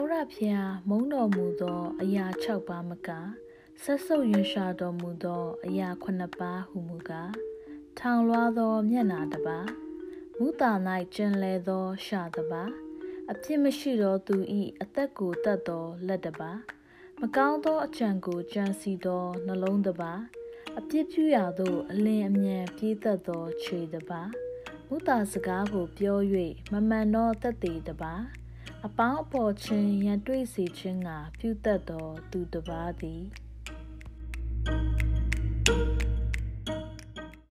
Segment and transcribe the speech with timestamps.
[0.00, 3.08] ဝရဖျားမုံတော်မူသော အရာ6ပါးမက
[3.82, 7.32] ဆက်ဆုပ်ရွှင်ရှာတော်မူသော အရာ9ပါးဟုမူကား
[7.98, 9.68] ထောင်လွှားသော မျက်နာတစ်ပါး
[10.38, 10.72] မူတာ၌
[11.14, 12.70] ကျင်လဲသော ရှာတစ်ပါး
[13.30, 14.36] အပြစ်မရှိသောသူ၏
[14.82, 16.58] အသက်ကိုတတ်သောလက်တစ်ပါး
[17.20, 20.20] မကောင်းသောအကြံကိုကြံစီသောနှလုံးတစ်ပါး
[20.78, 24.28] အပြစ်ပြုရာသို့အလင်းအမြန်ပြေးသက်သောခြေတစ်ပါး
[24.88, 26.18] မူတာစကားကိုပြော၍
[26.72, 28.22] မမှန်သောတက်သေးတစ်ပါး
[28.86, 33.22] အပေါင်းအပေါ်ချင်းရန်တွေ့စေခြင်းကပြုတတ်သောသူတစ်ပါးသည်